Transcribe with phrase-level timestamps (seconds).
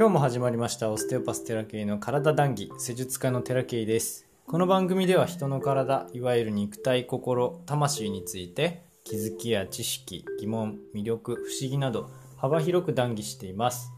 [0.00, 4.26] 今日も始まりましたオステオパステラケイの体談義施術家のテラケイです。
[4.46, 12.08] この番組では人の体いわゆる肉体心魂について気づきや知識疑問魅力不思議など
[12.38, 13.92] 幅広く談義しています。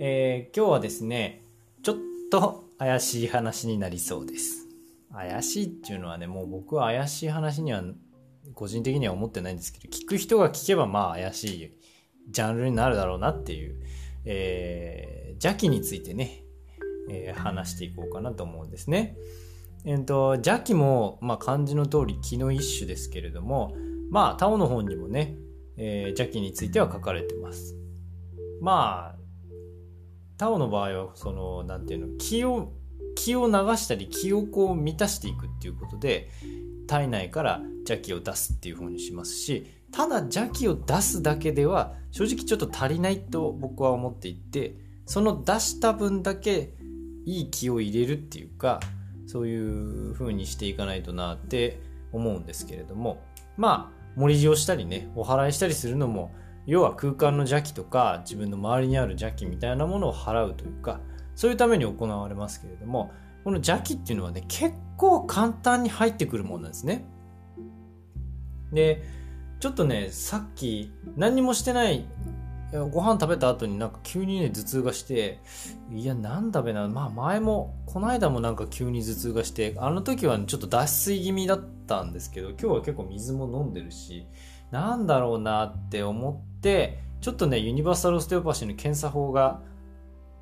[0.00, 1.42] えー、今日はですね
[1.82, 1.96] ちょっ
[2.30, 4.66] と怪しい話になりそうです。
[5.12, 7.82] 怪しいっていうのはねもう僕は怪しい話には
[8.54, 11.70] 個人的には思ってないんですけど聞く人が聞けばまあ怪しい
[12.30, 13.76] ジャンルになるだろうなっていう
[14.24, 16.44] えー、邪気についてね、
[17.10, 19.16] えー、話していこうかなと思うんですね。
[19.84, 23.76] えーと、邪気も、まあ、漢字の通り気の一種ですけれども、
[24.10, 25.36] まあ、タオの本にもね、
[25.76, 27.76] えー、邪気については書かれてます。
[28.60, 29.18] まあ、
[30.38, 32.72] タオの場合は、その、なんていうの、気を、
[33.14, 36.30] 気を流したり、気をこう満たしていくっていうことで、
[36.86, 44.74] 体内から邪気を出すっていう風にしますしただ邪気を出すだけでは正直ちょっと足りないと僕は思っていて
[45.06, 46.74] その出した分だけ
[47.24, 48.80] いい気を入れるっていうか
[49.26, 51.80] そういう風にしていかないとなって
[52.12, 53.22] 思うんですけれども。
[53.56, 56.32] まあ盛り地をしたりねお祓いしたりするのも
[56.66, 61.00] 要は空間の邪気とか自分の周りにある邪気みたいなものを払うというか
[61.34, 67.04] そういうために行われますけれどもこの邪気っていうのはね結構簡単に入ってくるものなんですね。
[68.72, 69.02] で
[69.64, 72.04] ちょっとねさっき何もしてない
[72.90, 75.40] ご飯食べた後になんか急にね頭痛がして
[75.90, 84.26] いやなんだべなまあ前もこの間もなんか急に頭痛がしてあの時は、ちょっと脱水気味だったんですけど今日は結構水も飲んでるし
[84.70, 89.62] なんだろうなって思ってちょっとねユニバーサルオステオパシーの検査法が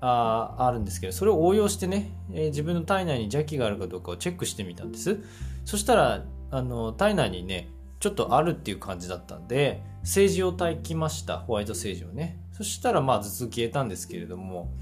[0.00, 5.18] ああるんですけどそれを応用してね、えー、自分の体内に邪気があるかどうかをチェックしてみたんです。
[5.66, 7.68] そしたらあの体内にね
[8.00, 11.38] ちょっとあるっていう感じだったんで、政治を炊きました。
[11.38, 12.40] ホワイト政治をね。
[12.52, 14.72] そしたらまあ頭痛消えたんですけれども、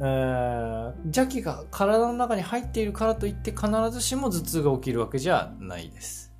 [0.00, 6.32] えー、邪気が体の中に入っているからといって必ずしも頭痛が起きるわけじゃないです。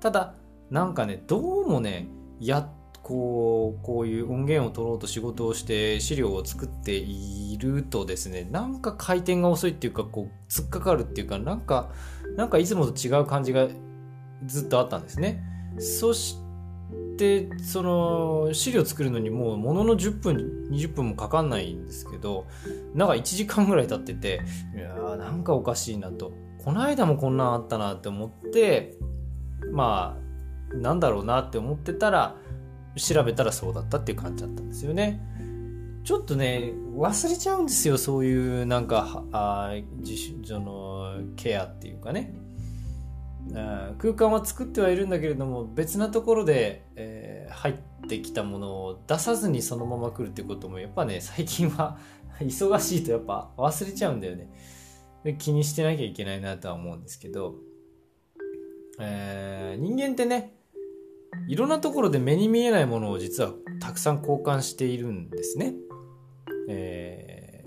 [0.00, 0.34] ただ、
[0.70, 2.08] なんかね、どうもね、
[2.40, 2.68] や
[3.06, 11.92] こう、こういう音源を取ろうと仕事をして資料を作っているとですね、なんか回転が遅いっていうか、こう、突っかかるっていうか、なんか、
[12.36, 13.68] なんかいつもと違う感じが
[14.46, 15.42] ずっとあったんですね。
[15.78, 16.36] そし
[17.18, 22.46] てその資料作るのにもうものの10分20分もかかんないんですけど
[22.94, 24.42] なんか1時間ぐらい経ってて
[24.74, 26.32] いやなんかおかしいなと
[26.64, 28.96] この間もこんなんあったなって思って
[29.72, 30.18] ま
[30.72, 32.36] あなんだろうなって思ってたら
[32.96, 35.20] 調べたらそうだったっていう感じだったんですよね。
[36.04, 42.32] ちょっとね忘れちゃうんですよそういうなんかあ自主そのケアっていうかね
[43.98, 47.74] 空間は作ってはいるんだけれども別なところで、えー、入っ
[48.08, 51.98] てきたものを出さずにそのまま来るってこともやっぱね 最近は
[52.40, 54.50] 忙しいとやっぱ忘れちゃうんだよね。
[55.38, 57.56] 気にしてなきゃいけないなとは思うんですけど、
[59.00, 60.54] えー、人間ってね
[61.48, 65.74] いろんなところで目に見えないものを実はたくさん交換しているんですね、
[66.68, 67.64] え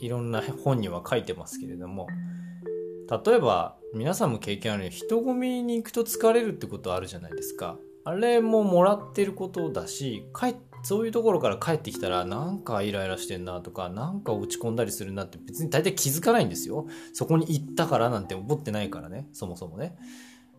[0.00, 2.06] ー、いろんな本には書いてますけれども
[3.10, 7.78] 例えば皆さんも経験あるよ人混みに行くと疲れるってことあるじゃないですか。
[8.04, 16.86] あれももらってることだし帰そういうところから帰ってきたらなんかイライラしてんなとかなんか落ち込んだりするなって別に大体気づかないんですよ。
[17.12, 19.96] そこに行ったからなんて思ってないからねそもそもね。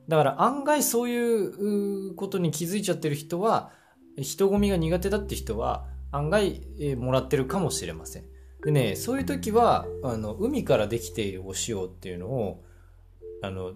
[0.08, 3.72] だから案外そういうことに気づいちゃってる人は
[4.18, 8.26] 人混みが苦手だって人は案外、え、もらってるかもしれません。
[8.64, 12.64] でね、そういう時は、あの、海からできているお塩っていうのを、
[13.42, 13.74] あの、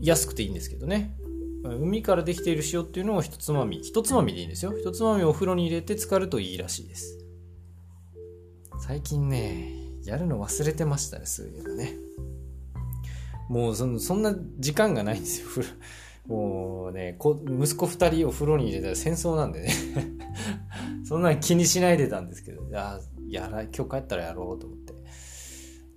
[0.00, 1.16] 安くていいんですけどね。
[1.62, 4.72] 海からできている塩っていうのを一つまみ、一つまみでいいんですよ。
[4.78, 7.18] 一つまみお風呂に入れて浸かるといいらしいです。
[8.78, 9.72] 最近ね、
[10.04, 11.94] やるの忘れてましたね、そういうのね。
[13.48, 15.64] もうその、そんな時間がないんですよ。
[16.26, 19.72] もうね、息子二人を風呂に入れたら戦争なんでね
[21.04, 24.79] そんな気にしないでたんですけど、あやら、今日帰ったらやろうと思って。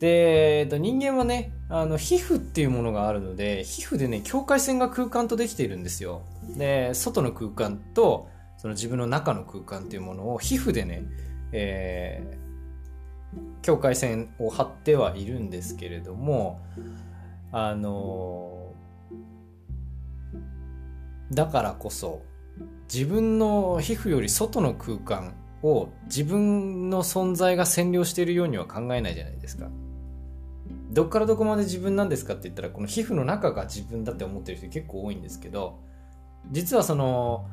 [0.03, 6.23] で、えっと、人間はね、あの、皮膚っていうものがあるので、皮膚でね、境界線が空間とできているんですよ。
[6.57, 8.27] で、外の空間と、
[8.57, 11.05] その自分の中の空間っていうものを皮膚でね、
[11.53, 16.59] えー、境界線を張ってはいるんですけれども、
[17.53, 18.73] あの
[21.31, 22.23] だからこそ、
[22.93, 29.69] 自分の皮膚より外の空間を自分の存在が占領しているようには考えないじゃないですか。
[30.93, 35.79] どっからどこまで自分なんですかって言ったらこの皮膚の中が自分だって思ってる人結構多いんですけど
[36.51, 37.47] 実はその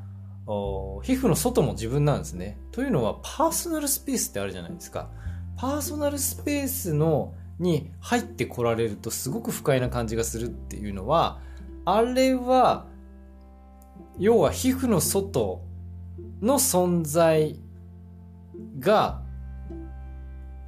[1.02, 2.58] 皮膚の外も自分なんですね。
[2.72, 5.08] というのはパーソナルスペースってあるじゃないですか。
[5.56, 11.38] パーソナルスペースのに入ってこられるとすごく不快な感じがするっていうのは
[11.84, 12.86] あれは
[14.18, 15.62] 要は皮膚の外
[16.40, 17.60] の存在
[18.78, 19.22] が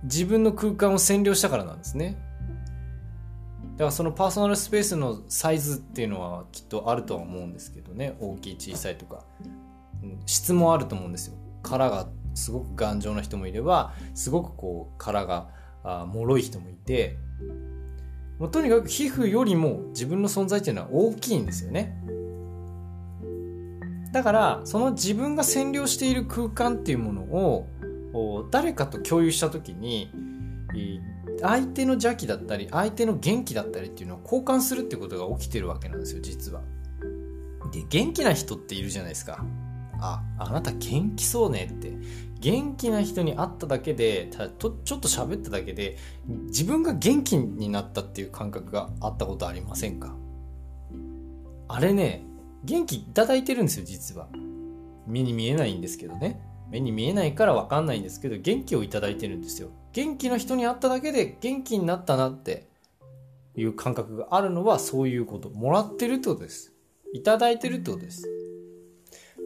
[0.04, 2.18] 自分の空間を占領したからなんですね。
[3.72, 8.16] だからそのパーソナルスペースのサイズっていうのはきっとあるとは思うんですけどね。
[8.20, 9.24] 大きい小さいとか、
[10.26, 11.34] 質もあると思うんですよ。
[11.62, 15.48] 殻がすごく頑丈な人もいればすごくこう殻が
[15.84, 17.18] あ脆い人もいて。
[18.38, 21.96] もうとにかく皮膚よりも自分の存在っていうのは大きいんですよね。
[24.12, 27.68] だからその自分が占領している空間っていうものを
[28.50, 30.10] 誰かと共有した時に
[31.42, 36.62] 相手の邪気だったり相手の元気だったりっていうのを交換するってことが起きてるわけなんですよ実は。
[37.72, 39.44] で元気な人っているじゃないですか。
[40.00, 41.92] ああなた元気そうねって。
[42.40, 45.96] 元気な人に会っただけでたとちょっと喋っただけで
[46.26, 50.16] 自分が元気になったっていう感覚があったことありませんか？
[51.68, 52.24] あれね
[52.64, 54.28] 元気いただいてるんですよ実は。
[55.06, 56.40] 目に見えないんですけどね。
[56.68, 59.68] 目に見えないから分かんないんですけど元気をいただいてるんですよ。
[59.92, 62.66] 元気な人に会っただけで元気になったなって
[63.56, 65.50] いう感覚があるのはそういうこと。
[65.50, 66.72] もらってるってことです。
[67.12, 68.28] いただいてるってことです。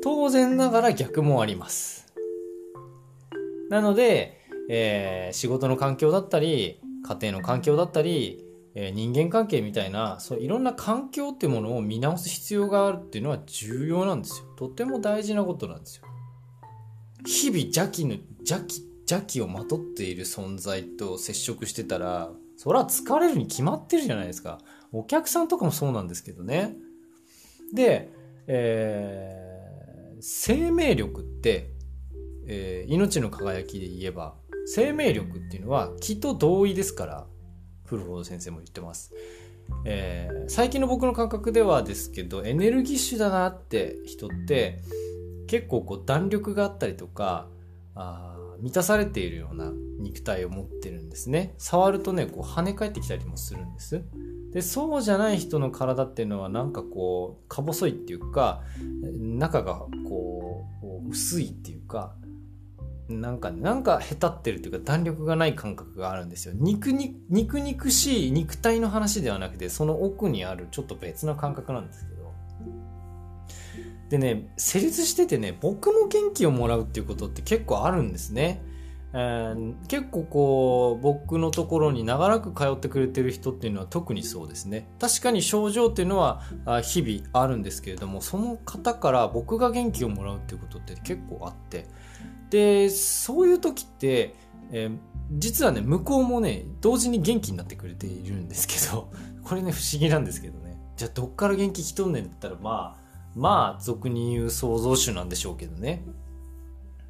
[0.03, 2.07] 当然ながら逆もあります。
[3.71, 8.45] なので、えー、仕事の環境だったり家庭の環境だったり、
[8.77, 14.47] えー、人間関係みたいなそういろんな環境っていうものを見直す必要があるっていうのは重要なんですよ。
[14.57, 16.05] とても大事なことなんですよ。
[17.25, 24.58] 日々邪気の邪気邪気をまとっている存在と接触してたらそれは疲れるに決まってるじゃないですか。
[24.93, 26.75] お客さんとかもそうなんですけどね。
[27.73, 28.11] で、
[28.47, 31.70] えー、生命力って、
[32.47, 34.35] えー、命の輝きで言えば
[34.67, 37.26] 生命力っていうのは気と同意ですから
[37.85, 39.12] 古本先生も言ってます、
[39.85, 44.81] えー、最近の僕の感覚ではですけどエネルギッシュだなって人って
[45.49, 47.49] 結構こう弾力があったりとか
[47.94, 54.05] ああ満たされているような肉体を持ってるんですね触るとねこう跳ね返ってきたりもするんです
[54.53, 58.62] でそうじゃない人の体っていうのはなんかこうか細いっていうか
[59.19, 62.14] 中がこう薄いっていうか
[63.08, 66.55] なんか、なんかへたってるっていうか弾力がない感覚があるんですよ。
[66.56, 72.16] 肉に、肉肉しい肉体の話ではなくて、その奥にあるちょっと別の感覚なんですけど。
[74.08, 78.62] でね、成立しててね、僕も元気をもらうっていうことって結構あるんですね。
[79.12, 84.88] えー、結構こう、僕のところに長らく通ってくれてる人っていうのは特にそうですね。
[85.00, 86.43] 確かに症状っていうのは
[86.82, 91.87] 日々あるんですけれども、その方から僕が元気をもらうっていうことって結構あって、
[92.50, 94.35] で、そういう時って、
[94.70, 94.99] えー、
[95.32, 99.11] 実はね、向こうもね、同時に元気になってくれているんですけど、
[99.43, 100.76] これね、不思議なんですけどね。
[100.97, 103.06] じゃあ、どっから元気きとんねんって言ったら、まあ、
[103.37, 106.03] まあ、俗に言う創造主なんでしょうけどね。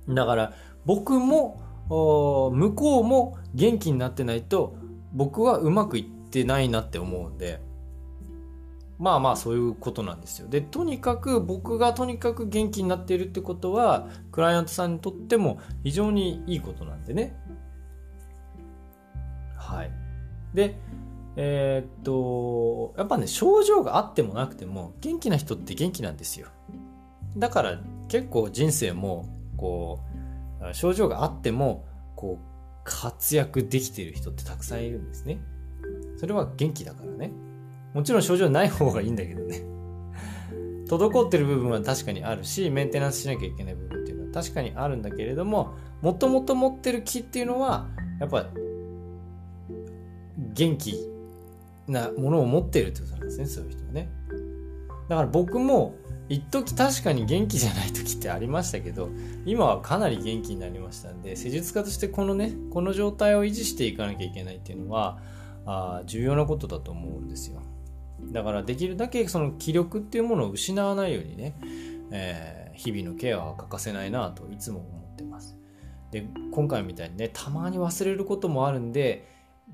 [0.08, 0.52] だから、
[0.84, 4.76] 僕も、向こうも元気になってないと、
[5.12, 7.60] 僕はうまくいってないなって思うんで、
[8.98, 10.48] まあまあそういうことなんですよ。
[10.48, 17.36] で、とにかく僕がとにかく元気になっているってことは、クライアントさんにとっても非常にいいことなんでね。
[19.56, 19.90] はい。
[20.54, 20.76] で、
[21.36, 26.48] えー、っと、やっぱね、症状があってもなくても、元気な人って元気なんですよ。
[27.36, 27.78] だから
[28.08, 30.00] 結構人生も、こ
[30.62, 35.38] う、症状があっても、こう、活躍できている人ってたくさんいるんですね。
[36.16, 37.32] それは元気だからね。
[37.92, 39.62] もちろん症状ない方がいいんだけどね。
[40.88, 47.88] 滞ってる部分は確かにあるし、メンテナンスしなきゃいけない部分っていうのは確かにあるんだけれども、もともと持ってる気っていうのは、
[48.20, 48.46] やっぱ、
[50.54, 51.15] 元気
[51.88, 54.08] なものを持っているってことなんですね、そういう人はね。
[55.08, 55.94] だから僕も、
[56.28, 59.08] 一時確かに元気じゃない時ってありましたけど、
[59.44, 65.20] 今はかなり元気になりましたんで、施術家としてこのね、この状態を維持していかなきゃいけないっていうのは、
[65.66, 67.62] あ重要なことだと思うんですよ。
[68.32, 71.54] だからできるだけその気力っていうものを失わないようにね、
[72.10, 75.56] えー、日々のケアは欠かせないなといつも思ってます。
[76.10, 79.28] で、今回みたいにね、たまに忘れることもあるんで、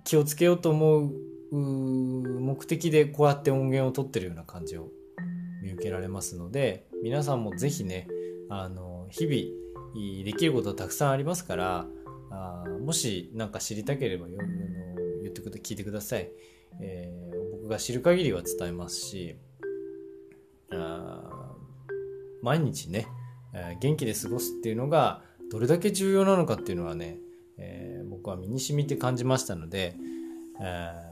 [0.05, 1.13] 気をつけようと思う
[1.55, 4.89] 目的でこうやって音源を取ってるような感じを
[5.63, 8.09] 見受けられますので皆さんも是非ね
[8.49, 11.87] あの日々できることはたくさんありますから
[12.31, 14.39] あもし何か知りたければよ
[15.23, 16.31] 言ってく聞いてください、
[16.81, 19.37] えー、僕が知る限りは伝えますし
[20.73, 21.55] あ
[22.43, 23.07] 毎日ね
[23.55, 27.19] え、元気で過ごすっていうのがどれだけ重要なのかっていうのはね、
[27.59, 29.95] えー、僕は身に染みて感じましたので、
[30.61, 30.93] え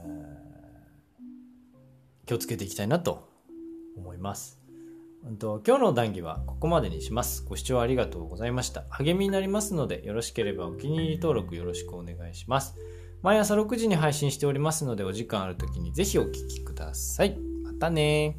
[2.31, 3.27] 気をつけていきたいなと
[3.97, 4.57] 思います。
[5.37, 7.43] と今日の談義はここまでにします。
[7.43, 8.85] ご視聴ありがとうございました。
[8.89, 12.77] 励みになりますので、よろしければお気に入り登録よろしくお願いします。
[13.21, 17.37] 毎朝6時に配信しておりますので、お時間ある時にぜひお聴きください。
[17.65, 18.37] またね